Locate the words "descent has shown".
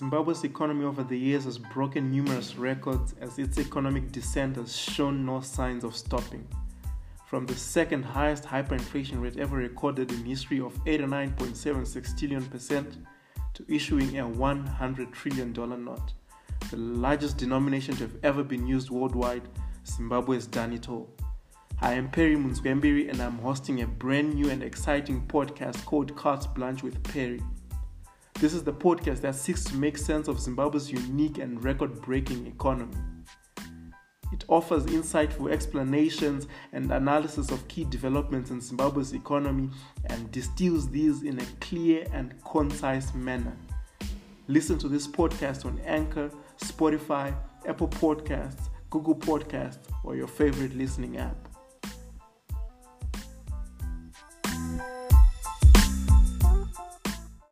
4.10-5.26